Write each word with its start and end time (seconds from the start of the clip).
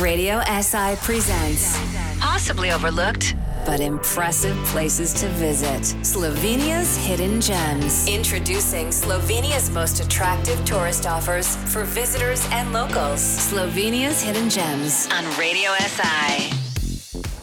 Radio 0.00 0.40
SI 0.60 0.96
presents 1.02 1.78
possibly 2.18 2.72
overlooked 2.72 3.36
but 3.64 3.78
impressive 3.78 4.56
places 4.66 5.14
to 5.14 5.28
visit. 5.28 5.82
Slovenia's 6.02 6.96
hidden 6.96 7.40
gems. 7.40 8.08
Introducing 8.08 8.88
Slovenia's 8.88 9.70
most 9.70 10.00
attractive 10.04 10.62
tourist 10.64 11.06
offers 11.06 11.56
for 11.72 11.84
visitors 11.84 12.44
and 12.50 12.72
locals. 12.72 13.20
Slovenia's 13.20 14.20
hidden 14.20 14.50
gems 14.50 15.08
on 15.12 15.24
Radio 15.38 15.70
SI. 15.78 16.50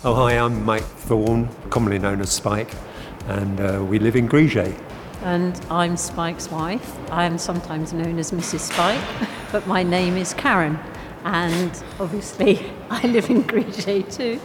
Oh, 0.04 0.14
hi, 0.14 0.38
I'm 0.38 0.66
Mike 0.66 0.84
Vaughan, 1.08 1.48
commonly 1.70 2.00
known 2.00 2.20
as 2.20 2.32
Spike, 2.32 2.76
and 3.28 3.60
uh, 3.62 3.84
we 3.84 3.98
live 3.98 4.18
in 4.18 4.28
Grigé. 4.28 4.78
And 5.24 5.60
I'm 5.70 5.96
Spike's 5.96 6.52
wife. 6.52 6.98
I 7.12 7.26
am 7.26 7.38
sometimes 7.38 7.94
known 7.94 8.20
as 8.20 8.32
Mrs. 8.32 8.72
Spike, 8.72 9.02
but 9.54 9.66
my 9.68 9.84
name 9.84 10.18
is 10.18 10.34
Karen. 10.34 10.78
And 11.24 11.72
obviously, 12.00 12.72
I 12.90 13.06
live 13.08 13.30
in 13.30 13.44
Grigé 13.44 14.12
too, 14.14 14.40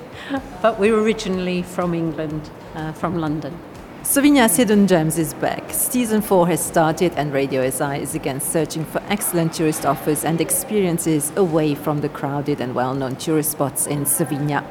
but 0.62 0.78
we're 0.78 0.98
originally 0.98 1.62
from 1.62 1.94
England, 1.94 2.50
uh, 2.74 2.92
from 2.92 3.18
London. 3.18 3.58
Slovenia's 4.02 4.56
Hidden 4.56 4.86
Gems 4.86 5.18
is 5.18 5.34
back. 5.34 5.72
Season 5.72 6.22
4 6.22 6.46
has 6.46 6.64
started, 6.64 7.12
and 7.16 7.32
Radio 7.32 7.68
SI 7.68 8.00
is 8.02 8.14
again 8.14 8.40
searching 8.40 8.84
for 8.84 9.02
excellent 9.08 9.52
tourist 9.54 9.84
offers 9.84 10.24
and 10.24 10.40
experiences 10.40 11.32
away 11.34 11.74
from 11.74 12.02
the 12.02 12.08
crowded 12.08 12.60
and 12.60 12.74
well 12.74 12.94
known 12.94 13.16
tourist 13.16 13.50
spots 13.50 13.88
in 13.88 14.04
Slovenia. 14.04 14.64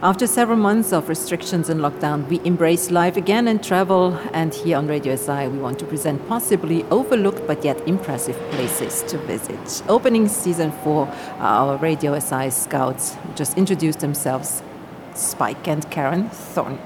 After 0.00 0.28
several 0.28 0.58
months 0.58 0.92
of 0.92 1.08
restrictions 1.08 1.68
and 1.68 1.80
lockdown, 1.80 2.28
we 2.28 2.40
embrace 2.44 2.92
life 2.92 3.16
again 3.16 3.48
and 3.48 3.60
travel. 3.60 4.16
And 4.32 4.54
here 4.54 4.76
on 4.76 4.86
Radio 4.86 5.16
SI, 5.16 5.48
we 5.48 5.58
want 5.58 5.80
to 5.80 5.84
present 5.84 6.24
possibly 6.28 6.84
overlooked 6.84 7.48
but 7.48 7.64
yet 7.64 7.80
impressive 7.88 8.36
places 8.52 9.02
to 9.10 9.18
visit. 9.18 9.82
Opening 9.88 10.28
season 10.28 10.70
four, 10.84 11.08
our 11.40 11.76
Radio 11.78 12.16
SI 12.16 12.50
scouts 12.50 13.16
just 13.34 13.58
introduced 13.58 13.98
themselves 13.98 14.62
Spike 15.16 15.66
and 15.66 15.90
Karen 15.90 16.30
Thorn. 16.30 16.78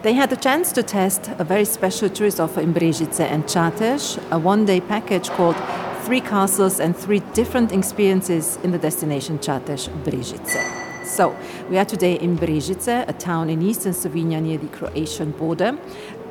They 0.00 0.14
had 0.14 0.30
the 0.30 0.36
chance 0.36 0.72
to 0.72 0.82
test 0.82 1.30
a 1.38 1.44
very 1.44 1.66
special 1.66 2.08
tourist 2.08 2.40
offer 2.40 2.62
in 2.62 2.72
Brežice 2.72 3.20
and 3.20 3.44
Čatež, 3.44 4.16
a 4.30 4.38
one 4.38 4.64
day 4.64 4.80
package 4.80 5.28
called 5.28 5.56
Three 6.04 6.22
Castles 6.22 6.80
and 6.80 6.96
Three 6.96 7.20
Different 7.34 7.70
Experiences 7.70 8.58
in 8.64 8.70
the 8.70 8.78
destination 8.78 9.38
Čatež 9.40 9.90
Brežice. 10.04 10.85
So, 11.06 11.36
we 11.70 11.78
are 11.78 11.84
today 11.84 12.14
in 12.14 12.36
Brežice, 12.36 13.08
a 13.08 13.12
town 13.12 13.48
in 13.48 13.62
eastern 13.62 13.92
Slovenia 13.92 14.42
near 14.42 14.58
the 14.58 14.66
Croatian 14.66 15.30
border. 15.30 15.78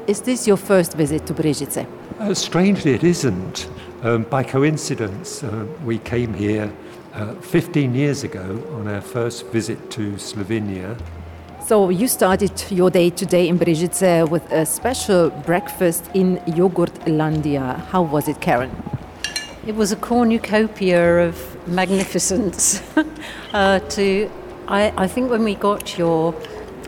Is 0.05 0.19
this 0.19 0.45
your 0.47 0.57
first 0.57 0.95
visit 0.95 1.25
to 1.27 1.33
Brežice? 1.33 1.87
Uh, 2.19 2.33
strangely, 2.33 2.93
it 2.93 3.03
isn't. 3.03 3.69
Um, 4.03 4.23
by 4.23 4.43
coincidence, 4.43 5.43
uh, 5.43 5.65
we 5.85 5.99
came 5.99 6.33
here 6.33 6.71
uh, 7.13 7.35
15 7.35 7.95
years 7.95 8.25
ago 8.25 8.61
on 8.73 8.89
our 8.89 8.99
first 8.99 9.47
visit 9.47 9.89
to 9.91 10.17
Slovenia. 10.17 10.99
So, 11.65 11.89
you 11.89 12.09
started 12.09 12.51
your 12.69 12.89
day 12.89 13.09
today 13.09 13.47
in 13.47 13.57
Brežice 13.57 14.29
with 14.29 14.51
a 14.51 14.65
special 14.65 15.29
breakfast 15.29 16.03
in 16.13 16.37
Yogurtlandia. 16.47 17.79
How 17.87 18.01
was 18.01 18.27
it, 18.27 18.41
Karen? 18.41 18.71
It 19.65 19.75
was 19.75 19.93
a 19.93 19.95
cornucopia 19.95 21.27
of 21.27 21.67
magnificence 21.67 22.83
uh, 23.53 23.79
to 23.79 24.29
I, 24.67 24.91
I 24.97 25.08
think 25.08 25.30
when 25.30 25.44
we 25.44 25.53
got 25.53 25.97
your 25.97 26.33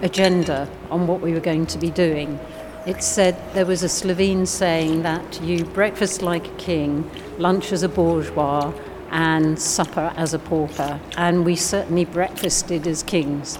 agenda 0.02 0.67
on 0.89 1.06
what 1.06 1.22
we 1.22 1.33
were 1.33 1.39
going 1.39 1.67
to 1.67 1.78
be 1.78 1.92
doing, 1.92 2.39
it 2.88 3.03
said 3.03 3.36
there 3.53 3.67
was 3.67 3.84
a 3.84 3.89
Slovene 3.89 4.47
saying 4.47 5.03
that 5.03 5.42
you 5.42 5.64
breakfast 5.64 6.23
like 6.23 6.47
a 6.47 6.56
king, 6.56 7.09
lunch 7.38 7.72
as 7.72 7.84
a 7.84 7.89
bourgeois, 7.89 8.73
and 9.11 9.59
supper 9.59 10.11
as 10.17 10.34
a 10.34 10.39
pauper. 10.39 11.00
And 11.17 11.45
we 11.45 11.56
certainly 11.56 12.06
breakfasted 12.06 12.88
as 12.88 13.03
kings. 13.03 13.59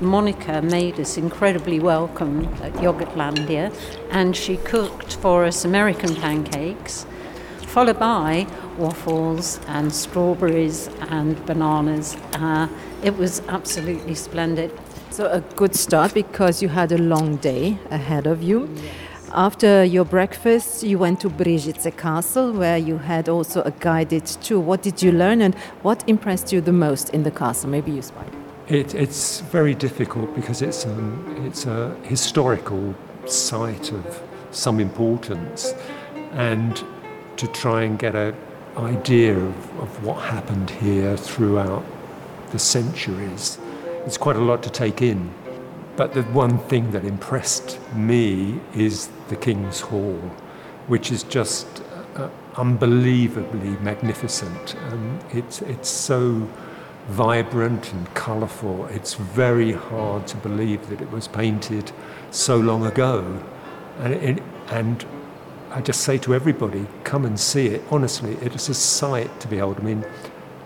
Monica 0.00 0.62
made 0.62 1.00
us 1.00 1.16
incredibly 1.16 1.80
welcome 1.80 2.44
at 2.62 2.72
Yogurtlandia, 2.74 3.74
and 4.10 4.36
she 4.36 4.58
cooked 4.58 5.16
for 5.16 5.44
us 5.44 5.64
American 5.64 6.14
pancakes, 6.14 7.04
followed 7.62 7.98
by 7.98 8.46
waffles 8.78 9.58
and 9.66 9.92
strawberries 9.92 10.88
and 11.08 11.44
bananas. 11.46 12.16
Uh, 12.34 12.68
it 13.06 13.16
was 13.16 13.40
absolutely 13.48 14.16
splendid. 14.16 14.72
So, 15.10 15.30
a 15.30 15.40
good 15.54 15.76
start 15.76 16.12
because 16.12 16.60
you 16.60 16.68
had 16.68 16.90
a 16.90 16.98
long 16.98 17.36
day 17.36 17.78
ahead 17.90 18.26
of 18.26 18.42
you. 18.42 18.68
Yes. 18.74 18.84
After 19.32 19.84
your 19.84 20.04
breakfast, 20.04 20.82
you 20.82 20.98
went 20.98 21.20
to 21.20 21.30
Brežice 21.30 21.96
Castle, 21.96 22.52
where 22.52 22.76
you 22.76 22.98
had 22.98 23.28
also 23.28 23.62
a 23.62 23.70
guided 23.70 24.26
tour. 24.26 24.58
What 24.58 24.82
did 24.82 25.02
you 25.02 25.12
learn 25.12 25.40
and 25.40 25.54
what 25.82 26.02
impressed 26.08 26.52
you 26.52 26.60
the 26.60 26.72
most 26.72 27.10
in 27.10 27.22
the 27.22 27.30
castle? 27.30 27.70
Maybe 27.70 27.92
you, 27.92 28.02
Spike. 28.02 28.32
It, 28.66 28.94
it's 28.94 29.40
very 29.52 29.74
difficult 29.74 30.34
because 30.34 30.60
it's, 30.60 30.84
um, 30.84 31.44
it's 31.46 31.64
a 31.66 31.94
historical 32.02 32.94
site 33.26 33.92
of 33.92 34.22
some 34.50 34.80
importance. 34.80 35.74
And 36.32 36.82
to 37.36 37.46
try 37.48 37.84
and 37.84 37.98
get 37.98 38.16
an 38.16 38.34
idea 38.76 39.36
of, 39.36 39.80
of 39.80 40.04
what 40.04 40.20
happened 40.22 40.70
here 40.70 41.16
throughout 41.16 41.84
centuries. 42.58 43.58
It's 44.04 44.18
quite 44.18 44.36
a 44.36 44.40
lot 44.40 44.62
to 44.64 44.70
take 44.70 45.02
in. 45.02 45.32
But 45.96 46.12
the 46.12 46.22
one 46.24 46.58
thing 46.58 46.90
that 46.92 47.04
impressed 47.04 47.78
me 47.94 48.60
is 48.74 49.08
the 49.28 49.36
King's 49.36 49.80
Hall, 49.80 50.20
which 50.88 51.10
is 51.10 51.22
just 51.22 51.82
uh, 52.16 52.28
unbelievably 52.56 53.70
magnificent. 53.82 54.76
Um, 54.90 55.18
it's, 55.32 55.62
it's 55.62 55.88
so 55.88 56.48
vibrant 57.08 57.92
and 57.92 58.12
colourful. 58.14 58.86
It's 58.86 59.14
very 59.14 59.72
hard 59.72 60.26
to 60.28 60.36
believe 60.36 60.88
that 60.90 61.00
it 61.00 61.10
was 61.10 61.28
painted 61.28 61.92
so 62.30 62.56
long 62.56 62.84
ago. 62.84 63.42
And, 63.98 64.14
it, 64.14 64.42
and 64.68 65.04
I 65.70 65.80
just 65.80 66.02
say 66.02 66.18
to 66.18 66.34
everybody, 66.34 66.86
come 67.04 67.24
and 67.24 67.38
see 67.38 67.68
it. 67.68 67.82
Honestly, 67.90 68.34
it 68.42 68.54
is 68.54 68.68
a 68.68 68.74
sight 68.74 69.40
to 69.40 69.48
behold. 69.48 69.78
I 69.80 69.82
mean, 69.82 70.04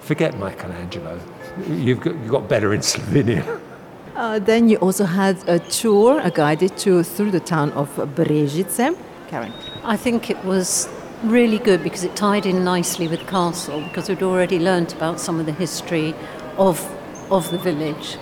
forget 0.00 0.38
Michelangelo 0.38 1.20
you've 1.68 2.00
got, 2.00 2.14
you've 2.14 2.28
got 2.28 2.48
better 2.48 2.74
in 2.74 2.80
Slovenia. 2.80 3.60
Uh, 4.16 4.38
then 4.38 4.68
you 4.68 4.76
also 4.78 5.06
had 5.06 5.36
a 5.48 5.58
tour, 5.58 6.20
a 6.20 6.30
guided 6.30 6.76
tour 6.76 7.02
through 7.02 7.30
the 7.30 7.40
town 7.40 7.72
of 7.72 7.88
Brežice. 8.14 8.94
Karen. 9.28 9.52
I 9.82 9.96
think 9.96 10.28
it 10.28 10.44
was 10.44 10.90
really 11.22 11.56
good 11.56 11.82
because 11.82 12.04
it 12.04 12.16
tied 12.16 12.44
in 12.44 12.62
nicely 12.62 13.08
with 13.08 13.20
the 13.20 13.26
castle 13.26 13.80
because 13.80 14.10
we'd 14.10 14.22
already 14.22 14.58
learnt 14.58 14.92
about 14.92 15.20
some 15.20 15.40
of 15.40 15.46
the 15.46 15.52
history 15.52 16.14
of, 16.58 16.84
of 17.32 17.50
the 17.50 17.56
village. 17.56 18.18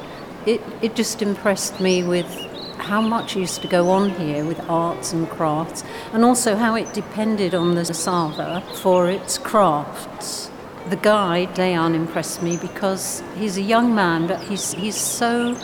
It, 0.46 0.60
it 0.82 0.94
just 0.94 1.20
impressed 1.20 1.80
me 1.80 2.04
with 2.04 2.28
how 2.76 3.00
much 3.00 3.34
used 3.34 3.62
to 3.62 3.66
go 3.66 3.90
on 3.90 4.10
here 4.10 4.44
with 4.44 4.60
arts 4.68 5.12
and 5.12 5.28
crafts 5.28 5.82
and 6.12 6.24
also 6.24 6.54
how 6.54 6.76
it 6.76 6.92
depended 6.94 7.56
on 7.56 7.74
the 7.74 7.84
Sava 7.86 8.62
for 8.74 9.10
its 9.10 9.36
crafts 9.36 10.48
the 10.90 10.96
guide 10.96 11.54
Dejan 11.54 11.94
impressed 11.94 12.42
me 12.42 12.56
because 12.56 13.22
he's 13.36 13.56
a 13.56 13.62
young 13.62 13.94
man, 13.94 14.26
but 14.26 14.40
he's 14.40 14.72
he's 14.72 14.96
so 14.96 15.54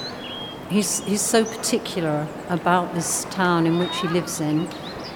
he's 0.68 1.02
he's 1.04 1.22
so 1.22 1.44
particular 1.44 2.26
about 2.48 2.94
this 2.94 3.24
town 3.26 3.66
in 3.66 3.78
which 3.78 3.96
he 3.98 4.08
lives 4.08 4.40
in. 4.40 4.68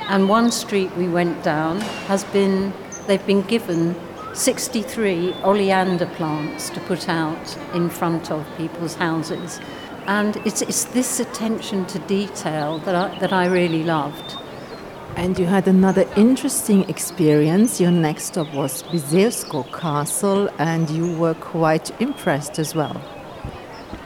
And 0.08 0.28
one 0.28 0.50
street 0.50 0.94
we 0.96 1.08
went 1.08 1.42
down 1.42 1.80
has 2.08 2.24
been 2.24 2.72
they've 3.06 3.26
been 3.26 3.42
given 3.42 3.94
63 4.34 5.34
oleander 5.42 6.06
plants 6.06 6.70
to 6.70 6.80
put 6.80 7.08
out 7.08 7.58
in 7.74 7.90
front 7.90 8.30
of 8.30 8.46
people's 8.56 8.94
houses. 8.94 9.60
And 10.06 10.36
it's, 10.46 10.62
it's 10.62 10.84
this 10.84 11.20
attention 11.20 11.86
to 11.86 11.98
detail 12.00 12.78
that 12.80 12.94
I, 12.94 13.18
that 13.18 13.32
I 13.32 13.46
really 13.46 13.82
loved. 13.82 14.36
And 15.18 15.36
you 15.36 15.46
had 15.46 15.66
another 15.66 16.08
interesting 16.16 16.88
experience. 16.88 17.80
Your 17.80 17.90
next 17.90 18.26
stop 18.26 18.54
was 18.54 18.84
Bizeljsko 18.84 19.64
Castle, 19.72 20.48
and 20.60 20.88
you 20.88 21.18
were 21.18 21.34
quite 21.34 21.90
impressed 22.00 22.60
as 22.60 22.76
well. 22.76 23.02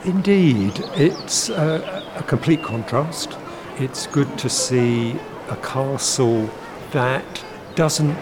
Indeed, 0.05 0.73
it's 0.97 1.51
a, 1.51 2.03
a 2.17 2.23
complete 2.23 2.63
contrast. 2.63 3.37
It's 3.79 4.07
good 4.07 4.39
to 4.39 4.49
see 4.49 5.15
a 5.51 5.57
castle 5.57 6.49
that 6.93 7.45
doesn't 7.75 8.17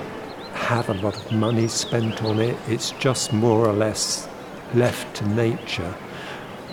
have 0.55 0.89
a 0.89 0.95
lot 0.95 1.15
of 1.15 1.31
money 1.31 1.69
spent 1.69 2.25
on 2.25 2.41
it. 2.41 2.57
It's 2.67 2.91
just 2.99 3.33
more 3.33 3.69
or 3.69 3.73
less 3.73 4.29
left 4.75 5.15
to 5.19 5.29
nature. 5.29 5.95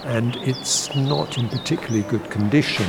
And 0.03 0.35
it's 0.37 0.95
not 0.95 1.37
in 1.37 1.47
particularly 1.47 2.01
good 2.09 2.27
condition. 2.31 2.87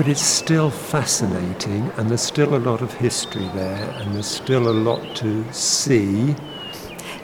But 0.00 0.08
it's 0.08 0.22
still 0.22 0.70
fascinating, 0.70 1.92
and 1.98 2.08
there's 2.08 2.22
still 2.22 2.54
a 2.54 2.62
lot 2.70 2.80
of 2.80 2.90
history 2.94 3.46
there, 3.54 3.84
and 3.98 4.14
there's 4.14 4.24
still 4.24 4.70
a 4.70 4.72
lot 4.72 5.14
to 5.16 5.44
see. 5.52 6.34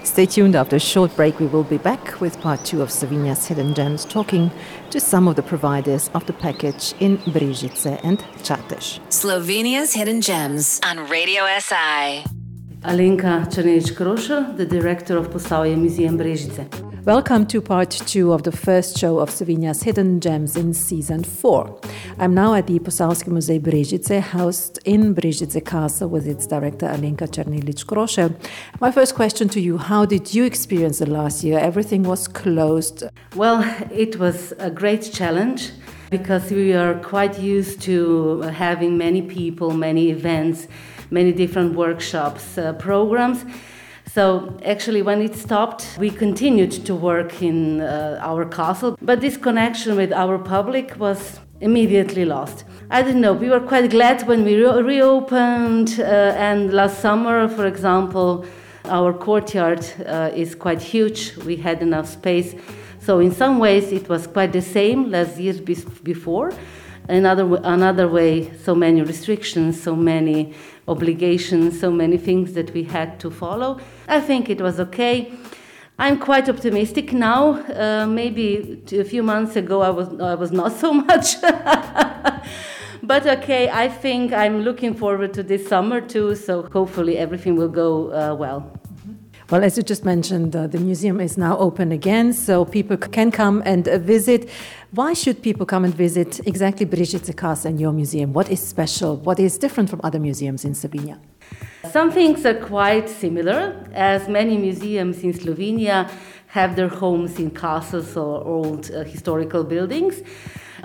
Stay 0.04 0.26
tuned 0.26 0.54
after 0.54 0.76
a 0.76 0.78
short 0.78 1.16
break. 1.16 1.40
We 1.40 1.46
will 1.46 1.64
be 1.64 1.78
back 1.78 2.20
with 2.20 2.38
part 2.38 2.66
two 2.66 2.82
of 2.82 2.90
Slovenia's 2.90 3.46
Hidden 3.46 3.72
Gems, 3.72 4.04
talking 4.04 4.50
to 4.90 5.00
some 5.00 5.26
of 5.26 5.36
the 5.36 5.42
providers 5.42 6.10
of 6.12 6.26
the 6.26 6.34
package 6.34 6.92
in 7.00 7.16
Brežice 7.32 7.98
and 8.04 8.18
Čatež. 8.42 9.00
Slovenia's 9.08 9.94
Hidden 9.94 10.20
Gems 10.20 10.78
on 10.84 11.08
Radio 11.08 11.46
SI. 11.58 12.35
Alenka 12.86 13.44
Črnec 13.50 13.96
Krošel, 13.96 14.44
the 14.56 14.64
director 14.64 15.18
of 15.18 15.28
Posavje 15.28 15.76
Museum 15.76 16.16
Brežice. 16.16 16.64
Welcome 17.04 17.46
to 17.46 17.60
part 17.60 17.90
two 17.90 18.32
of 18.32 18.42
the 18.42 18.52
first 18.52 18.98
show 18.98 19.18
of 19.18 19.30
Slovenia's 19.30 19.82
Hidden 19.82 20.20
Gems 20.20 20.56
in 20.56 20.72
season 20.72 21.24
four. 21.24 21.80
I'm 22.18 22.32
now 22.32 22.54
at 22.54 22.68
the 22.68 22.78
Posavski 22.78 23.30
Muzej 23.30 23.60
Brežice, 23.60 24.20
housed 24.20 24.78
in 24.84 25.14
Brežice 25.14 25.60
Castle 25.64 26.08
with 26.08 26.28
its 26.28 26.46
director 26.46 26.86
Alenka 26.86 27.26
Černelič 27.26 27.84
Krošelj. 27.84 28.32
My 28.80 28.92
first 28.92 29.16
question 29.16 29.48
to 29.48 29.60
you 29.60 29.78
How 29.78 30.06
did 30.06 30.32
you 30.32 30.44
experience 30.44 30.98
the 30.98 31.10
last 31.10 31.42
year? 31.42 31.58
Everything 31.58 32.04
was 32.04 32.28
closed. 32.28 33.02
Well, 33.34 33.64
it 33.90 34.20
was 34.20 34.52
a 34.60 34.70
great 34.70 35.12
challenge 35.12 35.72
because 36.18 36.50
we 36.50 36.72
are 36.72 36.94
quite 36.94 37.38
used 37.38 37.80
to 37.82 38.40
having 38.42 38.96
many 38.96 39.20
people, 39.20 39.70
many 39.72 40.10
events, 40.10 40.66
many 41.10 41.32
different 41.32 41.74
workshops, 41.74 42.56
uh, 42.56 42.72
programs. 42.74 43.44
So 44.06 44.56
actually, 44.64 45.02
when 45.02 45.20
it 45.20 45.34
stopped, 45.34 45.82
we 45.98 46.10
continued 46.10 46.72
to 46.86 46.94
work 46.94 47.42
in 47.42 47.80
uh, 47.80 48.18
our 48.22 48.46
castle, 48.46 48.96
but 49.02 49.20
this 49.20 49.36
connection 49.36 49.96
with 49.96 50.12
our 50.12 50.38
public 50.38 50.94
was 50.98 51.38
immediately 51.60 52.24
lost. 52.24 52.64
I 52.90 53.02
don't 53.02 53.20
know. 53.20 53.34
We 53.34 53.48
were 53.50 53.60
quite 53.60 53.90
glad 53.90 54.26
when 54.26 54.44
we 54.44 54.54
re- 54.54 54.82
reopened, 54.82 56.00
uh, 56.00 56.48
and 56.48 56.72
last 56.72 57.00
summer, 57.00 57.46
for 57.48 57.66
example, 57.66 58.46
our 58.86 59.12
courtyard 59.12 59.84
uh, 60.06 60.30
is 60.34 60.54
quite 60.54 60.80
huge. 60.80 61.36
We 61.44 61.56
had 61.56 61.82
enough 61.82 62.08
space. 62.08 62.54
So 63.06 63.20
in 63.20 63.30
some 63.30 63.60
ways, 63.60 63.92
it 63.92 64.08
was 64.08 64.26
quite 64.26 64.52
the 64.52 64.60
same 64.60 65.12
last 65.12 65.38
year 65.38 65.54
before. 66.02 66.52
Another 67.08 67.44
another 67.62 68.08
way, 68.08 68.50
so 68.64 68.74
many 68.74 69.00
restrictions, 69.00 69.80
so 69.80 69.94
many 69.94 70.54
obligations, 70.88 71.78
so 71.78 71.92
many 71.92 72.18
things 72.18 72.54
that 72.54 72.72
we 72.74 72.82
had 72.82 73.20
to 73.20 73.30
follow. 73.30 73.78
I 74.08 74.20
think 74.20 74.50
it 74.50 74.60
was 74.60 74.80
okay. 74.80 75.30
I'm 76.00 76.18
quite 76.18 76.48
optimistic 76.48 77.12
now. 77.12 77.42
Uh, 77.82 78.06
maybe 78.08 78.82
a 78.90 79.04
few 79.04 79.22
months 79.22 79.54
ago 79.54 79.82
I 79.82 79.90
was 79.90 80.08
I 80.20 80.34
was 80.34 80.50
not 80.50 80.72
so 80.82 80.92
much. 80.92 81.40
but 83.04 83.24
okay, 83.24 83.70
I 83.70 83.88
think 83.88 84.32
I'm 84.32 84.62
looking 84.62 84.94
forward 84.94 85.32
to 85.34 85.44
this 85.44 85.68
summer 85.68 86.00
too. 86.00 86.34
So 86.34 86.62
hopefully 86.72 87.18
everything 87.18 87.54
will 87.54 87.74
go 87.84 88.10
uh, 88.10 88.34
well. 88.34 88.68
Well, 89.48 89.62
as 89.62 89.76
you 89.76 89.84
just 89.84 90.04
mentioned, 90.04 90.56
uh, 90.56 90.66
the 90.66 90.80
museum 90.80 91.20
is 91.20 91.38
now 91.38 91.56
open 91.58 91.92
again, 91.92 92.32
so 92.32 92.64
people 92.64 92.96
can 92.96 93.30
come 93.30 93.62
and 93.64 93.86
uh, 93.86 93.98
visit. 93.98 94.50
Why 94.90 95.12
should 95.12 95.40
people 95.40 95.64
come 95.64 95.84
and 95.84 95.94
visit 95.94 96.40
exactly 96.48 96.84
Brežice 96.84 97.32
Castle 97.36 97.70
and 97.70 97.80
your 97.80 97.92
museum? 97.92 98.32
What 98.32 98.50
is 98.50 98.58
special? 98.58 99.18
What 99.18 99.38
is 99.38 99.56
different 99.56 99.88
from 99.88 100.00
other 100.02 100.18
museums 100.18 100.64
in 100.64 100.72
Slovenia? 100.72 101.20
Some 101.92 102.10
things 102.10 102.44
are 102.44 102.54
quite 102.54 103.08
similar, 103.08 103.86
as 103.94 104.28
many 104.28 104.58
museums 104.58 105.22
in 105.22 105.32
Slovenia 105.32 106.10
have 106.48 106.74
their 106.74 106.88
homes 106.88 107.38
in 107.38 107.52
castles 107.52 108.16
or 108.16 108.44
old 108.44 108.90
uh, 108.90 109.04
historical 109.04 109.62
buildings. 109.62 110.22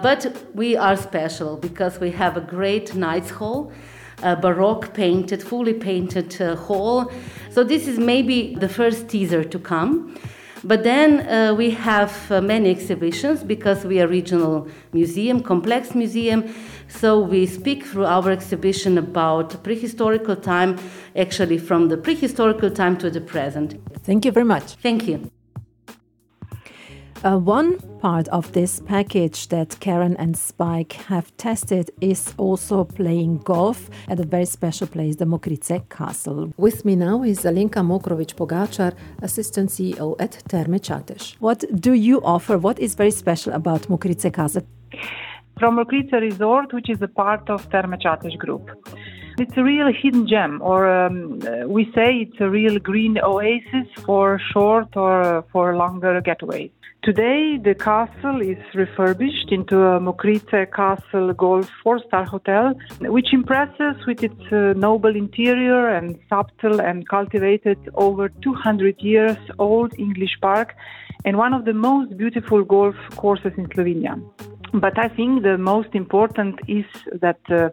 But 0.03 0.35
we 0.53 0.77
are 0.77 0.97
special 0.97 1.57
because 1.57 1.99
we 1.99 2.11
have 2.11 2.37
a 2.37 2.41
great 2.41 2.93
Knights 2.93 3.31
Hall 3.31 3.71
a 4.23 4.35
Baroque 4.35 4.93
painted, 4.93 5.41
fully 5.41 5.73
painted 5.73 6.41
uh, 6.41 6.55
hall. 6.55 7.11
So 7.49 7.63
this 7.63 7.87
is 7.87 7.99
maybe 7.99 8.55
the 8.55 8.69
first 8.69 9.09
teaser 9.09 9.43
to 9.43 9.59
come. 9.59 10.15
But 10.63 10.83
then 10.83 11.27
uh, 11.27 11.55
we 11.55 11.71
have 11.71 12.31
uh, 12.31 12.39
many 12.39 12.69
exhibitions 12.69 13.43
because 13.43 13.83
we 13.83 13.99
are 13.99 14.07
regional 14.07 14.67
museum, 14.93 15.41
complex 15.41 15.95
museum. 15.95 16.53
So 16.87 17.19
we 17.19 17.47
speak 17.47 17.83
through 17.85 18.05
our 18.05 18.29
exhibition 18.29 18.97
about 18.97 19.63
prehistorical 19.63 20.39
time, 20.41 20.77
actually 21.15 21.57
from 21.57 21.89
the 21.89 21.97
prehistorical 21.97 22.73
time 22.73 22.97
to 22.97 23.09
the 23.09 23.21
present. 23.21 23.81
Thank 24.03 24.25
you 24.25 24.31
very 24.31 24.45
much. 24.45 24.75
Thank 24.75 25.07
you. 25.07 25.31
Uh, 27.23 27.37
one 27.37 27.77
part 27.99 28.27
of 28.29 28.51
this 28.53 28.79
package 28.79 29.47
that 29.49 29.79
Karen 29.79 30.17
and 30.17 30.35
Spike 30.35 30.93
have 30.93 31.31
tested 31.37 31.91
is 32.01 32.33
also 32.37 32.83
playing 32.83 33.37
golf 33.43 33.91
at 34.07 34.19
a 34.19 34.25
very 34.25 34.45
special 34.45 34.87
place, 34.87 35.17
the 35.17 35.25
Mokrice 35.25 35.87
Castle. 35.87 36.51
With 36.57 36.83
me 36.83 36.95
now 36.95 37.21
is 37.21 37.43
Alenka 37.43 37.83
Mokrovic 37.85 38.33
Pogačar, 38.33 38.95
Assistant 39.21 39.69
CEO 39.69 40.15
at 40.19 40.41
Terme 40.49 40.79
Čatež. 40.79 41.35
What 41.39 41.63
do 41.79 41.93
you 41.93 42.21
offer? 42.23 42.57
What 42.57 42.79
is 42.79 42.95
very 42.95 43.11
special 43.11 43.53
about 43.53 43.81
Mokrice 43.81 44.33
Castle? 44.33 44.63
From 45.59 45.75
Mokrice 45.77 46.13
Resort, 46.13 46.73
which 46.73 46.89
is 46.89 47.03
a 47.03 47.07
part 47.07 47.51
of 47.51 47.69
Terme 47.69 47.97
Čatež 48.03 48.35
Group. 48.39 48.71
It's 49.37 49.55
a 49.57 49.63
real 49.63 49.93
hidden 49.93 50.27
gem, 50.27 50.59
or 50.63 50.89
um, 50.89 51.39
we 51.67 51.85
say 51.93 52.27
it's 52.27 52.41
a 52.41 52.49
real 52.49 52.79
green 52.79 53.19
oasis 53.19 53.87
for 54.05 54.41
short 54.51 54.97
or 54.97 55.45
for 55.51 55.75
longer 55.77 56.19
getaways. 56.21 56.71
Today, 57.03 57.57
the 57.57 57.73
castle 57.73 58.41
is 58.41 58.59
refurbished 58.75 59.51
into 59.51 59.81
a 59.81 59.99
Mokrice 59.99 60.71
Castle 60.71 61.33
Golf 61.33 61.67
four-star 61.83 62.25
hotel, 62.25 62.75
which 62.99 63.33
impresses 63.33 63.95
with 64.05 64.21
its 64.21 64.39
uh, 64.51 64.73
noble 64.77 65.15
interior 65.15 65.89
and 65.89 66.19
subtle 66.29 66.79
and 66.79 67.09
cultivated 67.09 67.79
over 67.95 68.29
200 68.29 69.01
years 69.01 69.37
old 69.57 69.97
English 69.97 70.37
park 70.43 70.75
and 71.25 71.37
one 71.39 71.55
of 71.55 71.65
the 71.65 71.73
most 71.73 72.15
beautiful 72.17 72.63
golf 72.63 72.95
courses 73.15 73.53
in 73.57 73.65
Slovenia. 73.69 74.21
But 74.71 74.99
I 74.99 75.07
think 75.07 75.41
the 75.41 75.57
most 75.57 75.95
important 75.95 76.59
is 76.67 76.85
that 77.19 77.39
uh, 77.49 77.69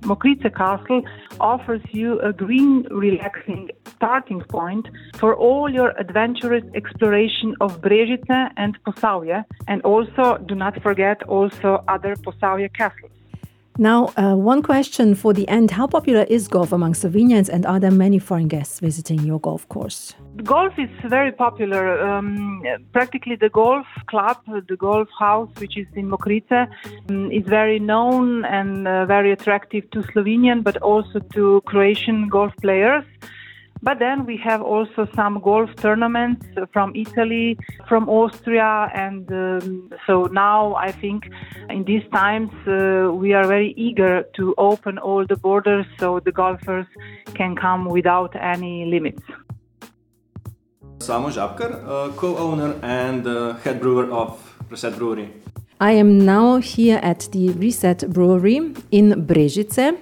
Mokrice 0.00 0.52
Castle 0.56 1.02
offers 1.38 1.82
you 1.92 2.18
a 2.18 2.32
green, 2.32 2.82
relaxing 2.90 3.70
starting 4.02 4.40
point 4.58 4.88
for 5.20 5.32
all 5.36 5.70
your 5.78 5.90
adventurous 6.04 6.64
exploration 6.74 7.54
of 7.60 7.80
Brežice 7.80 8.38
and 8.56 8.72
Posavje, 8.84 9.44
and 9.68 9.78
also 9.82 10.24
do 10.50 10.54
not 10.56 10.74
forget 10.82 11.22
also 11.36 11.84
other 11.86 12.16
Posavje 12.16 12.68
castles. 12.80 13.12
Now, 13.78 14.12
uh, 14.18 14.34
one 14.34 14.62
question 14.62 15.14
for 15.14 15.32
the 15.32 15.48
end. 15.48 15.70
How 15.70 15.86
popular 15.86 16.24
is 16.28 16.46
golf 16.46 16.72
among 16.72 16.92
Slovenians, 16.92 17.48
and 17.48 17.64
are 17.64 17.80
there 17.80 17.90
many 17.90 18.18
foreign 18.18 18.48
guests 18.48 18.80
visiting 18.80 19.20
your 19.20 19.40
golf 19.40 19.66
course? 19.68 20.14
Golf 20.44 20.74
is 20.78 20.90
very 21.08 21.32
popular. 21.32 21.84
Um, 22.06 22.62
practically, 22.92 23.36
the 23.36 23.48
golf 23.48 23.86
club, 24.10 24.38
the 24.72 24.76
golf 24.76 25.08
house, 25.18 25.48
which 25.58 25.78
is 25.78 25.86
in 25.94 26.10
Mokrice, 26.10 26.68
um, 27.08 27.30
is 27.30 27.46
very 27.46 27.78
known 27.78 28.44
and 28.44 28.86
uh, 28.86 29.06
very 29.06 29.32
attractive 29.32 29.84
to 29.92 30.02
Slovenian, 30.10 30.62
but 30.62 30.76
also 30.82 31.20
to 31.34 31.62
Croatian 31.64 32.28
golf 32.28 32.52
players. 32.60 33.04
But 33.82 33.98
then 33.98 34.26
we 34.26 34.36
have 34.36 34.62
also 34.62 35.08
some 35.16 35.40
golf 35.40 35.74
tournaments 35.76 36.46
from 36.72 36.94
Italy, 36.94 37.58
from 37.88 38.08
Austria, 38.08 38.88
and 38.94 39.30
um, 39.32 39.92
so 40.06 40.26
now 40.26 40.76
I 40.76 40.92
think 40.92 41.28
in 41.68 41.82
these 41.82 42.04
times 42.12 42.50
uh, 42.68 43.10
we 43.12 43.32
are 43.32 43.44
very 43.44 43.74
eager 43.76 44.22
to 44.36 44.54
open 44.56 44.98
all 44.98 45.26
the 45.26 45.36
borders 45.36 45.84
so 45.98 46.20
the 46.20 46.30
golfers 46.30 46.86
can 47.34 47.56
come 47.56 47.86
without 47.86 48.36
any 48.36 48.84
limits. 48.86 49.22
Samo 50.98 51.32
Žabkar, 51.32 51.82
uh, 51.84 52.12
co-owner 52.12 52.78
and 52.82 53.26
uh, 53.26 53.54
head 53.64 53.80
brewer 53.80 54.08
of 54.12 54.38
Reset 54.70 54.96
Brewery. 54.96 55.28
I 55.80 55.90
am 55.92 56.24
now 56.24 56.58
here 56.58 57.00
at 57.02 57.28
the 57.32 57.50
Reset 57.50 58.08
Brewery 58.08 58.72
in 58.92 59.26
Brežice. 59.26 59.98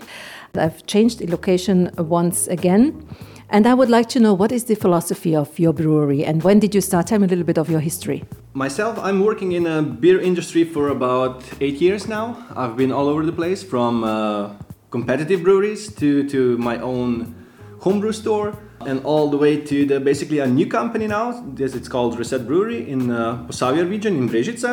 I've 0.54 0.84
changed 0.84 1.20
the 1.20 1.30
location 1.30 1.90
once 1.96 2.46
again. 2.48 3.06
And 3.52 3.66
I 3.66 3.74
would 3.74 3.88
like 3.90 4.08
to 4.10 4.20
know 4.20 4.32
what 4.32 4.52
is 4.52 4.64
the 4.64 4.76
philosophy 4.76 5.34
of 5.34 5.58
your 5.58 5.72
brewery 5.72 6.24
and 6.24 6.40
when 6.44 6.60
did 6.60 6.72
you 6.72 6.80
start? 6.80 7.08
Tell 7.08 7.18
me 7.18 7.26
a 7.26 7.28
little 7.28 7.44
bit 7.44 7.58
of 7.58 7.68
your 7.68 7.80
history. 7.80 8.22
Myself, 8.54 8.96
I'm 9.00 9.24
working 9.24 9.50
in 9.52 9.66
a 9.66 9.82
beer 9.82 10.20
industry 10.20 10.62
for 10.62 10.90
about 10.90 11.42
eight 11.60 11.80
years 11.80 12.06
now. 12.06 12.46
I've 12.54 12.76
been 12.76 12.92
all 12.92 13.08
over 13.08 13.26
the 13.26 13.32
place 13.32 13.64
from 13.64 14.04
uh, 14.04 14.52
competitive 14.90 15.42
breweries 15.42 15.92
to, 15.96 16.28
to 16.28 16.58
my 16.58 16.78
own 16.78 17.34
homebrew 17.80 18.12
store 18.12 18.56
and 18.86 19.04
all 19.04 19.28
the 19.28 19.36
way 19.36 19.60
to 19.60 19.84
the 19.84 19.98
basically 19.98 20.38
a 20.38 20.46
new 20.46 20.66
company 20.66 21.08
now. 21.08 21.42
This 21.54 21.74
it's 21.74 21.88
called 21.88 22.16
Reset 22.16 22.46
Brewery 22.46 22.88
in 22.88 23.10
uh, 23.10 23.46
Posavia 23.48 23.88
region 23.88 24.16
in 24.16 24.28
Brežice. 24.28 24.64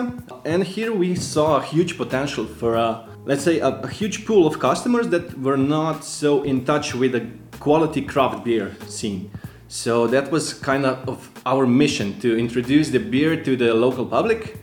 And 0.46 0.63
here 0.63 0.93
we 0.93 1.15
saw 1.15 1.57
a 1.57 1.63
huge 1.63 1.98
potential 1.98 2.46
for 2.46 2.75
a 2.75 3.07
let's 3.25 3.43
say 3.43 3.60
a, 3.60 3.67
a 3.67 3.88
huge 3.88 4.25
pool 4.25 4.48
of 4.48 4.60
customers 4.60 5.10
that 5.10 5.38
were 5.39 5.57
not 5.57 6.03
so 6.03 6.43
in 6.43 6.63
touch 6.63 6.96
with 6.96 7.12
the 7.12 7.27
quality 7.60 8.02
craft 8.02 8.44
beer 8.44 8.76
scene. 8.88 9.30
So 9.68 10.08
that 10.08 10.32
was 10.32 10.54
kind 10.54 10.86
of 10.86 11.30
our 11.46 11.66
mission 11.68 12.20
to 12.22 12.38
introduce 12.38 12.90
the 12.90 13.00
beer 13.00 13.42
to 13.44 13.56
the 13.58 13.74
local 13.74 14.06
public 14.06 14.58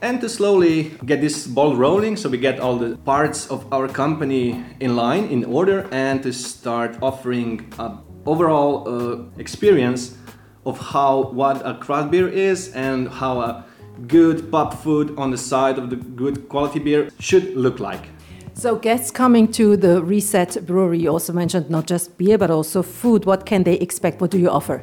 and 0.00 0.20
to 0.20 0.28
slowly 0.28 0.92
get 1.06 1.20
this 1.20 1.46
ball 1.46 1.74
rolling 1.74 2.16
so 2.16 2.28
we 2.28 2.38
get 2.38 2.60
all 2.60 2.76
the 2.76 2.96
parts 2.98 3.50
of 3.50 3.72
our 3.72 3.88
company 3.88 4.62
in 4.78 4.96
line 4.96 5.24
in 5.24 5.44
order 5.44 5.88
and 5.90 6.22
to 6.22 6.32
start 6.32 6.96
offering 7.00 7.72
an 7.78 7.98
overall 8.26 8.86
uh, 8.86 9.24
experience 9.38 10.16
of 10.66 10.78
how 10.78 11.22
what 11.32 11.66
a 11.66 11.74
craft 11.74 12.10
beer 12.10 12.28
is 12.28 12.68
and 12.74 13.08
how 13.08 13.40
a 13.40 13.64
good 14.06 14.50
pub 14.50 14.74
food 14.74 15.14
on 15.16 15.30
the 15.30 15.38
side 15.38 15.78
of 15.78 15.90
the 15.90 15.96
good 15.96 16.48
quality 16.48 16.78
beer 16.78 17.08
should 17.18 17.56
look 17.56 17.80
like. 17.80 18.08
So, 18.56 18.76
guests 18.76 19.10
coming 19.10 19.50
to 19.52 19.76
the 19.76 20.00
Reset 20.00 20.64
Brewery, 20.64 21.00
you 21.00 21.08
also 21.10 21.32
mentioned 21.32 21.70
not 21.70 21.86
just 21.88 22.16
beer 22.16 22.38
but 22.38 22.52
also 22.52 22.84
food. 22.84 23.24
What 23.24 23.46
can 23.46 23.64
they 23.64 23.74
expect? 23.74 24.20
What 24.20 24.30
do 24.30 24.38
you 24.38 24.48
offer? 24.48 24.82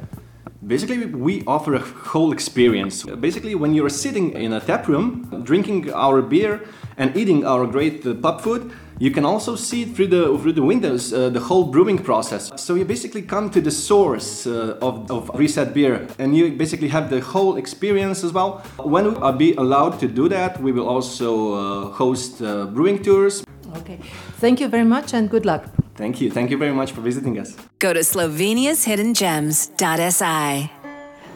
Basically, 0.66 1.06
we 1.06 1.42
offer 1.46 1.74
a 1.74 1.80
whole 1.80 2.32
experience. 2.32 3.02
Basically, 3.02 3.54
when 3.54 3.72
you're 3.74 3.88
sitting 3.88 4.32
in 4.32 4.52
a 4.52 4.60
tap 4.60 4.88
room, 4.88 5.42
drinking 5.42 5.90
our 5.92 6.20
beer 6.20 6.60
and 6.98 7.16
eating 7.16 7.46
our 7.46 7.66
great 7.66 8.06
uh, 8.06 8.14
pub 8.14 8.42
food, 8.42 8.70
you 8.98 9.10
can 9.10 9.24
also 9.24 9.56
see 9.56 9.86
through 9.86 10.08
the 10.08 10.38
through 10.38 10.52
the 10.52 10.62
windows 10.62 11.12
uh, 11.12 11.30
the 11.30 11.40
whole 11.40 11.64
brewing 11.64 11.98
process. 11.98 12.52
So 12.56 12.74
you 12.74 12.84
basically 12.84 13.22
come 13.22 13.50
to 13.50 13.60
the 13.60 13.70
source 13.70 14.46
uh, 14.46 14.76
of, 14.82 15.10
of 15.10 15.30
Reset 15.34 15.72
beer, 15.72 16.06
and 16.18 16.36
you 16.36 16.52
basically 16.52 16.88
have 16.88 17.08
the 17.08 17.20
whole 17.20 17.56
experience 17.56 18.22
as 18.22 18.32
well. 18.34 18.62
When 18.76 19.14
we 19.14 19.16
are 19.16 19.32
be 19.32 19.54
allowed 19.54 19.98
to 20.00 20.08
do 20.08 20.28
that, 20.28 20.60
we 20.60 20.72
will 20.72 20.86
also 20.86 21.54
uh, 21.54 21.90
host 21.90 22.42
uh, 22.42 22.66
brewing 22.66 23.02
tours. 23.02 23.42
Okay, 23.92 24.08
thank 24.38 24.60
you 24.60 24.68
very 24.68 24.84
much 24.84 25.14
and 25.14 25.30
good 25.30 25.44
luck. 25.44 25.64
Thank 25.94 26.20
you. 26.20 26.30
Thank 26.30 26.50
you 26.50 26.58
very 26.58 26.72
much 26.72 26.92
for 26.92 27.00
visiting 27.00 27.38
us. 27.38 27.56
Go 27.78 27.92
to 27.92 28.00
Slovenia's 28.00 28.84
Hidden 28.84 29.14
sloveniashiddengems.si. 29.14 30.70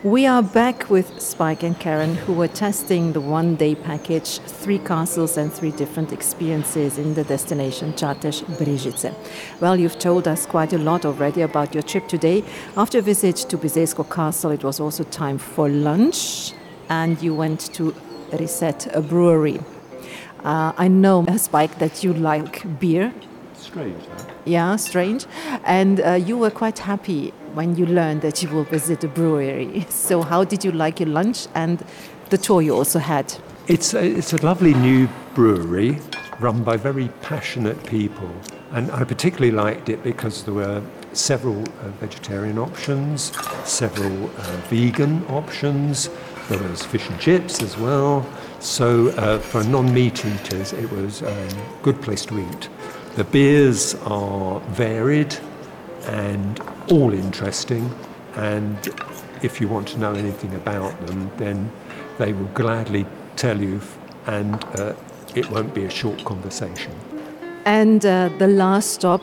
We 0.02 0.26
are 0.26 0.42
back 0.42 0.88
with 0.88 1.20
Spike 1.20 1.62
and 1.64 1.78
Karen, 1.80 2.14
who 2.14 2.32
were 2.32 2.48
testing 2.48 3.12
the 3.12 3.20
one 3.20 3.56
day 3.56 3.74
package, 3.74 4.38
three 4.38 4.78
castles 4.78 5.36
and 5.36 5.52
three 5.52 5.72
different 5.72 6.12
experiences 6.12 6.98
in 6.98 7.14
the 7.14 7.24
destination 7.24 7.92
Čatež 7.92 8.44
Brežice. 8.56 9.12
Well, 9.60 9.76
you've 9.76 9.98
told 9.98 10.28
us 10.28 10.46
quite 10.46 10.72
a 10.72 10.78
lot 10.78 11.04
already 11.04 11.42
about 11.42 11.74
your 11.74 11.82
trip 11.82 12.08
today. 12.08 12.44
After 12.76 12.98
a 12.98 13.02
visit 13.02 13.36
to 13.48 13.58
Bizeljsko 13.58 14.04
Castle, 14.08 14.52
it 14.52 14.62
was 14.62 14.80
also 14.80 15.02
time 15.04 15.38
for 15.38 15.68
lunch, 15.68 16.52
and 16.88 17.20
you 17.20 17.34
went 17.34 17.72
to 17.74 17.94
Reset, 18.32 18.86
a 18.94 19.00
brewery. 19.00 19.60
Uh, 20.46 20.72
I 20.78 20.86
know, 20.86 21.26
Spike, 21.36 21.80
that 21.80 22.04
you 22.04 22.12
like 22.14 22.78
beer. 22.78 23.12
Strange. 23.56 24.00
Yeah, 24.44 24.76
strange. 24.76 25.26
And 25.64 26.00
uh, 26.00 26.12
you 26.12 26.38
were 26.38 26.52
quite 26.52 26.78
happy 26.78 27.30
when 27.54 27.74
you 27.74 27.84
learned 27.84 28.22
that 28.22 28.44
you 28.44 28.48
will 28.50 28.62
visit 28.62 29.02
a 29.02 29.08
brewery. 29.08 29.86
So, 29.90 30.22
how 30.22 30.44
did 30.44 30.64
you 30.64 30.70
like 30.70 31.00
your 31.00 31.08
lunch 31.08 31.48
and 31.56 31.84
the 32.30 32.38
tour 32.38 32.62
you 32.62 32.76
also 32.76 33.00
had? 33.00 33.34
It's 33.66 33.92
a, 33.92 34.04
it's 34.04 34.32
a 34.34 34.46
lovely 34.46 34.72
new 34.74 35.08
brewery 35.34 35.98
run 36.38 36.62
by 36.62 36.76
very 36.76 37.08
passionate 37.22 37.84
people. 37.84 38.30
And 38.70 38.92
I 38.92 39.02
particularly 39.02 39.50
liked 39.50 39.88
it 39.88 40.04
because 40.04 40.44
there 40.44 40.54
were 40.54 40.80
several 41.12 41.60
uh, 41.62 41.88
vegetarian 41.98 42.58
options, 42.58 43.32
several 43.64 44.26
uh, 44.26 44.56
vegan 44.68 45.24
options, 45.26 46.08
there 46.48 46.62
was 46.68 46.84
fish 46.84 47.08
and 47.08 47.18
chips 47.20 47.62
as 47.62 47.76
well. 47.76 48.26
So 48.60 49.08
uh, 49.10 49.38
for 49.38 49.64
non-meat 49.64 50.24
eaters, 50.24 50.72
it 50.72 50.90
was 50.90 51.22
a 51.22 51.32
um, 51.32 51.58
good 51.82 52.00
place 52.02 52.24
to 52.26 52.38
eat. 52.38 52.68
The 53.16 53.24
beers 53.24 53.94
are 54.04 54.60
varied 54.60 55.36
and 56.04 56.60
all 56.90 57.12
interesting, 57.12 57.90
and 58.34 58.76
if 59.42 59.60
you 59.60 59.68
want 59.68 59.88
to 59.88 59.98
know 59.98 60.12
anything 60.14 60.54
about 60.54 61.06
them, 61.06 61.30
then 61.36 61.70
they 62.18 62.32
will 62.32 62.50
gladly 62.54 63.06
tell 63.36 63.60
you, 63.60 63.80
and 64.26 64.62
uh, 64.78 64.94
it 65.34 65.50
won't 65.50 65.74
be 65.74 65.84
a 65.84 65.90
short 65.90 66.24
conversation. 66.24 66.92
And 67.64 68.06
uh, 68.06 68.30
the 68.38 68.46
last 68.46 68.92
stop 68.92 69.22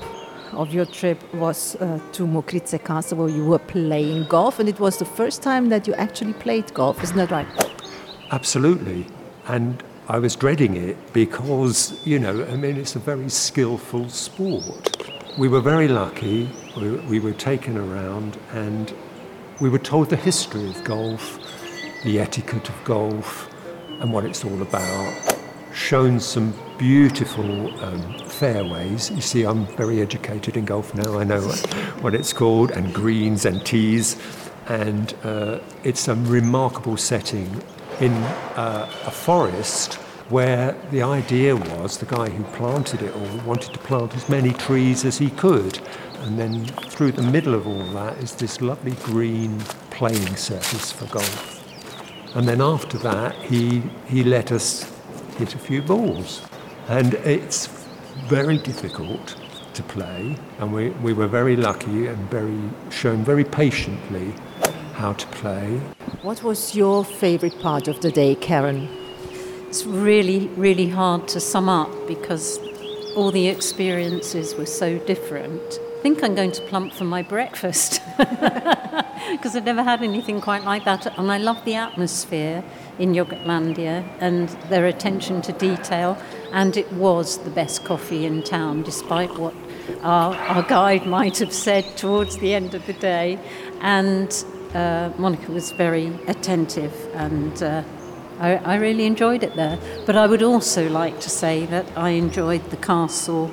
of 0.56 0.74
your 0.74 0.86
trip 0.86 1.22
was 1.34 1.76
uh, 1.76 2.00
to 2.14 2.26
Mokrice 2.26 2.84
Castle 2.84 3.18
where 3.20 3.30
you 3.30 3.46
were 3.46 3.60
playing 3.60 4.26
golf, 4.26 4.60
and 4.60 4.70
it 4.70 4.80
was 4.80 4.98
the 4.98 5.06
first 5.06 5.42
time 5.42 5.70
that 5.70 5.88
you 5.88 5.94
actually 5.96 6.34
played 6.34 6.74
golf, 6.74 7.04
isn't 7.04 7.18
that 7.18 7.32
right? 7.32 7.48
Absolutely. 8.32 9.06
And 9.48 9.84
I 10.08 10.20
was 10.20 10.36
dreading 10.36 10.76
it 10.76 10.98
because, 11.14 12.06
you 12.06 12.20
know, 12.20 12.46
I 12.46 12.56
mean, 12.56 12.78
it's 12.78 12.96
a 12.96 13.00
very 13.00 13.30
skillful 13.30 14.10
sport. 14.10 14.98
We 15.38 15.48
were 15.48 15.62
very 15.62 15.88
lucky. 15.88 16.50
We, 16.76 16.92
we 16.92 17.20
were 17.20 17.34
taken 17.34 17.78
around 17.78 18.38
and 18.52 18.94
we 19.62 19.70
were 19.70 19.80
told 19.80 20.10
the 20.10 20.16
history 20.16 20.70
of 20.70 20.84
golf, 20.84 21.40
the 22.04 22.20
etiquette 22.20 22.68
of 22.70 22.84
golf, 22.84 23.50
and 24.02 24.12
what 24.12 24.26
it's 24.26 24.44
all 24.44 24.62
about. 24.62 25.33
Shown 25.74 26.20
some 26.20 26.54
beautiful 26.78 27.84
um, 27.84 28.20
fairways. 28.28 29.10
You 29.10 29.22
see, 29.22 29.44
I'm 29.44 29.66
very 29.76 30.02
educated 30.02 30.56
in 30.56 30.66
golf 30.66 30.94
now. 30.94 31.18
I 31.18 31.24
know 31.24 31.42
what, 32.02 32.14
it's 32.14 32.32
called, 32.32 32.70
and 32.72 32.94
greens 32.94 33.46
and 33.46 33.66
tees. 33.66 34.18
And 34.68 35.16
uh, 35.24 35.60
it's 35.84 36.08
a 36.08 36.16
remarkable 36.16 36.96
setting 36.96 37.64
in 38.00 38.12
uh, 38.56 38.88
a 39.06 39.12
forest 39.12 39.96
where 40.30 40.78
the 40.92 41.02
idea 41.02 41.56
was 41.56 41.98
the 41.98 42.06
guy 42.06 42.30
who 42.30 42.44
planted 42.56 43.02
it 43.02 43.14
all 43.16 43.38
wanted 43.40 43.74
to 43.74 43.80
plant 43.80 44.16
as 44.16 44.30
many 44.30 44.54
trees 44.54 45.04
as 45.04 45.18
he 45.18 45.32
could. 45.32 45.80
And 46.20 46.38
then 46.38 46.66
through 46.66 47.14
the 47.14 47.24
middle 47.24 47.56
of 47.56 47.68
all 47.68 47.84
that 47.94 48.18
is 48.20 48.36
this 48.36 48.62
lovely 48.62 48.94
green 49.04 49.60
playing 49.90 50.36
surface 50.36 50.92
for 50.92 51.08
golf. 51.08 52.36
And 52.36 52.48
then 52.48 52.62
after 52.62 52.98
that, 53.00 53.36
he, 53.36 53.82
he 54.08 54.24
let 54.24 54.52
us 54.52 54.93
hit 55.44 55.56
a 55.56 55.58
few 55.58 55.82
balls. 55.82 56.42
And 56.88 57.16
it's 57.16 57.68
very 58.28 58.58
difficult 58.58 59.36
to 59.74 59.84
play, 59.84 60.38
and 60.60 60.72
we, 60.72 60.92
we 61.08 61.12
were 61.14 61.28
very 61.28 61.56
lucky 61.56 62.08
and 62.08 62.18
very 62.30 62.62
shown 62.90 63.26
very 63.26 63.44
patiently 63.44 64.34
how 64.94 65.12
to 65.14 65.28
play. 65.28 65.80
What 66.22 66.44
was 66.44 66.76
your 66.76 67.04
favorite 67.04 67.60
part 67.60 67.88
of 67.88 68.00
the 68.02 68.12
day, 68.12 68.36
Karen? 68.36 68.88
It's 69.68 69.86
really, 69.86 70.48
really 70.50 70.88
hard 70.88 71.28
to 71.30 71.40
sum 71.40 71.68
up 71.68 71.92
because 72.08 72.60
all 73.16 73.32
the 73.32 73.48
experiences 73.48 74.56
were 74.56 74.68
so 74.68 75.00
different. 75.00 75.80
I 75.98 76.02
think 76.04 76.24
I'm 76.24 76.36
going 76.36 76.52
to 76.52 76.62
plump 76.68 76.94
for 76.94 77.06
my 77.06 77.24
breakfast 77.24 78.02
because 79.32 79.56
I've 79.56 79.66
never 79.66 79.84
had 79.84 80.02
anything 80.02 80.42
quite 80.42 80.64
like 80.64 80.86
that. 80.86 81.06
And 81.18 81.32
I 81.32 81.38
love 81.38 81.64
the 81.66 81.76
atmosphere 81.76 82.64
in 83.00 83.14
Yoghurtlandia 83.14 84.06
and 84.20 84.50
their 84.70 84.86
attention 84.86 85.42
to 85.44 85.52
detail. 85.54 86.18
And 86.52 86.78
it 86.78 86.92
was 86.94 87.40
the 87.40 87.50
best 87.50 87.86
coffee 87.86 88.26
in 88.26 88.44
town, 88.44 88.84
despite 88.84 89.38
what 89.38 89.54
our, 90.02 90.36
our 90.36 90.64
guide 90.64 91.06
might 91.06 91.40
have 91.40 91.54
said 91.54 91.98
towards 91.98 92.38
the 92.38 92.54
end 92.54 92.74
of 92.74 92.86
the 92.86 92.94
day. 92.94 93.40
And 93.82 94.32
uh, 94.74 95.12
Monica 95.18 95.52
was 95.52 95.72
very 95.72 96.08
attentive 96.28 96.94
and 97.14 97.62
uh, 97.62 97.84
I, 98.40 98.56
I, 98.56 98.76
really 98.78 99.06
enjoyed 99.06 99.44
it 99.44 99.56
there. 99.56 99.78
But 100.08 100.16
I 100.16 100.26
would 100.26 100.42
also 100.42 100.90
like 100.90 101.20
to 101.20 101.30
say 101.30 101.68
that 101.68 101.86
I 101.96 102.10
enjoyed 102.10 102.68
the 102.72 102.78
castle 102.78 103.52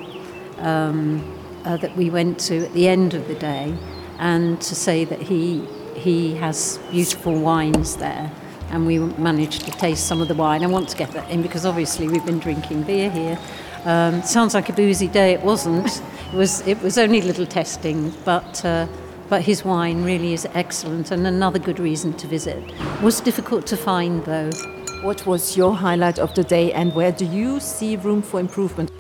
um, 0.59 1.37
uh, 1.67 1.77
that 1.77 1.95
we 1.95 2.09
went 2.09 2.41
to 2.41 2.65
at 2.65 2.73
the 2.73 2.89
end 2.89 3.13
of 3.13 3.29
the 3.29 3.35
day 3.35 3.77
and 4.21 4.61
to 4.61 4.75
say 4.75 5.05
that 5.05 5.21
he, 5.21 5.65
he 5.95 6.35
has 6.37 6.79
beautiful 6.91 7.39
wines 7.41 7.97
there 7.97 8.31
and 8.71 8.87
we 8.87 8.99
managed 8.99 9.65
to 9.65 9.71
taste 9.73 10.07
some 10.07 10.21
of 10.21 10.29
the 10.29 10.35
wine. 10.35 10.63
I 10.63 10.69
want 10.69 10.89
to 10.91 10.97
get 10.97 11.11
that 11.13 11.29
in 11.29 11.43
because 11.43 11.67
obviously 11.67 12.09
we've 12.09 12.25
been 12.25 12.39
drinking 12.39 12.85
beer 12.85 13.11
here. 13.11 13.39
Um, 13.85 14.23
sounds 14.23 14.55
like 14.55 14.69
a 14.69 14.73
boozy 14.73 15.09
day. 15.09 15.33
It 15.33 15.43
wasn't. 15.43 16.03
It 16.33 16.37
was. 16.37 16.67
It 16.67 16.81
was 16.83 16.99
only 16.99 17.23
little 17.23 17.47
testing, 17.47 18.13
but 18.25 18.65
uh, 18.65 18.87
but 19.29 19.43
his 19.43 19.65
wine 19.65 20.05
really 20.05 20.35
is 20.35 20.47
excellent 20.55 21.11
and 21.11 21.27
another 21.27 21.59
good 21.59 21.81
reason 21.81 22.13
to 22.15 22.27
visit. 22.27 22.63
Was 23.03 23.21
difficult 23.21 23.67
to 23.69 23.77
find 23.77 24.25
though. 24.25 24.51
What 25.03 25.25
was 25.25 25.57
your 25.57 25.75
highlight 25.75 26.19
of 26.19 26.35
the 26.35 26.45
day 26.45 26.73
and 26.73 26.95
where 26.95 27.11
do 27.11 27.25
you 27.25 27.59
see 27.59 27.97
room 27.97 28.21
for 28.21 28.39
improvement? 28.39 28.91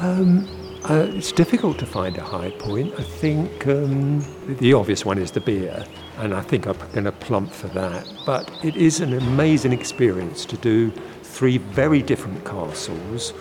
Um, 0.00 0.46
uh, 0.88 1.08
it's 1.12 1.32
difficult 1.32 1.78
to 1.78 1.86
find 1.86 2.16
a 2.16 2.22
high 2.22 2.50
point. 2.50 2.94
I 2.98 3.02
think 3.02 3.66
um, 3.66 4.24
the 4.60 4.72
obvious 4.72 5.04
one 5.04 5.18
is 5.18 5.32
the 5.32 5.40
beer, 5.40 5.84
and 6.18 6.32
I 6.32 6.42
think 6.42 6.66
I'm 6.66 6.78
going 6.92 7.04
to 7.04 7.12
plump 7.12 7.50
for 7.52 7.66
that. 7.68 8.06
But 8.24 8.50
it 8.62 8.76
is 8.76 9.00
an 9.00 9.14
amazing 9.14 9.72
experience 9.72 10.44
to 10.44 10.56
do 10.56 10.92
three 11.22 11.58
very 11.58 12.02
different 12.02 12.44
castles, 12.44 13.32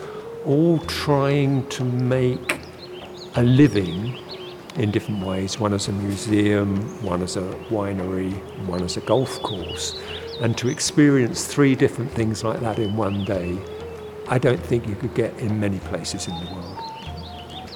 all 0.43 0.79
trying 0.79 1.67
to 1.69 1.83
make 1.83 2.59
a 3.35 3.43
living 3.43 4.17
in 4.77 4.91
different 4.91 5.23
ways 5.25 5.59
one 5.59 5.73
as 5.73 5.87
a 5.87 5.91
museum, 5.91 6.77
one 7.03 7.21
as 7.21 7.37
a 7.37 7.43
winery, 7.69 8.33
one 8.65 8.81
as 8.83 8.97
a 8.97 9.01
golf 9.01 9.41
course. 9.43 10.01
And 10.41 10.57
to 10.57 10.67
experience 10.67 11.45
three 11.45 11.75
different 11.75 12.11
things 12.11 12.43
like 12.43 12.59
that 12.61 12.79
in 12.79 12.95
one 12.97 13.23
day, 13.23 13.57
I 14.27 14.39
don't 14.39 14.61
think 14.61 14.87
you 14.87 14.95
could 14.95 15.13
get 15.13 15.37
in 15.39 15.59
many 15.59 15.77
places 15.79 16.27
in 16.27 16.33
the 16.43 16.51
world. 16.51 16.74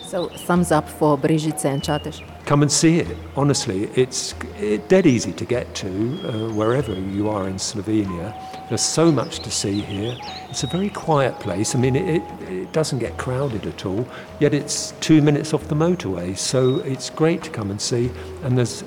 So, 0.09 0.27
thumbs 0.27 0.71
up 0.71 0.89
for 0.89 1.19
Brežice 1.19 1.65
and 1.65 1.83
Čatež. 1.83 2.23
Come 2.45 2.63
and 2.63 2.71
see 2.71 2.97
it. 2.97 3.15
Honestly, 3.35 3.91
it's 3.93 4.33
it, 4.57 4.89
dead 4.89 5.05
easy 5.05 5.31
to 5.33 5.45
get 5.45 5.75
to 5.75 5.87
uh, 5.87 6.51
wherever 6.55 6.95
you 6.95 7.29
are 7.29 7.47
in 7.47 7.57
Slovenia. 7.57 8.33
There's 8.69 8.81
so 8.81 9.11
much 9.11 9.37
to 9.41 9.51
see 9.51 9.81
here. 9.81 10.17
It's 10.49 10.63
a 10.63 10.67
very 10.67 10.89
quiet 10.89 11.39
place. 11.39 11.75
I 11.75 11.77
mean, 11.79 11.95
it, 11.95 12.09
it, 12.09 12.49
it, 12.49 12.73
doesn't 12.73 12.97
get 12.97 13.19
crowded 13.19 13.67
at 13.67 13.85
all, 13.85 14.07
yet 14.39 14.55
it's 14.55 14.95
two 14.99 15.21
minutes 15.21 15.53
off 15.53 15.67
the 15.67 15.75
motorway, 15.75 16.35
so 16.35 16.79
it's 16.79 17.11
great 17.11 17.43
to 17.43 17.51
come 17.51 17.69
and 17.69 17.79
see. 17.79 18.09
And 18.41 18.57
there's 18.57 18.81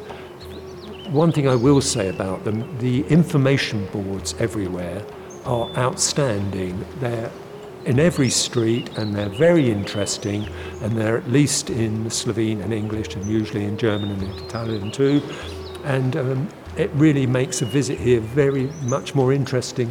one 1.12 1.30
thing 1.30 1.46
I 1.46 1.54
will 1.54 1.80
say 1.80 2.08
about 2.08 2.42
them 2.42 2.66
the 2.78 3.06
information 3.06 3.86
boards 3.92 4.34
everywhere 4.40 5.06
are 5.44 5.70
outstanding. 5.76 6.84
They're 6.98 7.30
in 7.84 7.98
every 7.98 8.30
street 8.30 8.96
and 8.96 9.14
they're 9.14 9.28
very 9.28 9.70
interesting 9.70 10.46
and 10.82 10.96
they're 10.96 11.16
at 11.16 11.28
least 11.28 11.70
in 11.70 12.10
Slovene 12.10 12.60
and 12.60 12.72
English 12.72 13.14
and 13.16 13.26
usually 13.26 13.64
in 13.64 13.76
German 13.76 14.10
and 14.10 14.22
Italian 14.40 14.90
too. 14.90 15.22
And 15.84 16.16
um, 16.16 16.48
it 16.76 16.90
really 16.94 17.26
makes 17.26 17.62
a 17.62 17.66
visit 17.66 17.98
here 17.98 18.20
very 18.20 18.66
much 18.82 19.14
more 19.14 19.32
interesting. 19.32 19.90